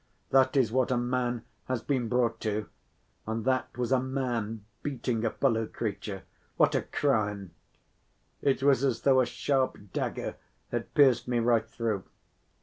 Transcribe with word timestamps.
That 0.31 0.57
is 0.57 0.71
what 0.71 0.89
a 0.89 0.97
man 0.97 1.43
has 1.65 1.83
been 1.83 2.09
brought 2.09 2.39
to, 2.39 2.67
and 3.27 3.45
that 3.45 3.77
was 3.77 3.91
a 3.91 3.99
man 3.99 4.65
beating 4.81 5.23
a 5.23 5.29
fellow 5.29 5.67
creature! 5.67 6.23
What 6.57 6.73
a 6.73 6.81
crime! 6.81 7.51
It 8.41 8.63
was 8.63 8.83
as 8.83 9.01
though 9.01 9.21
a 9.21 9.27
sharp 9.27 9.77
dagger 9.93 10.37
had 10.71 10.91
pierced 10.95 11.27
me 11.27 11.37
right 11.37 11.69
through. 11.69 12.03